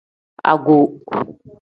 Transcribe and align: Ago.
Ago. 0.53 0.77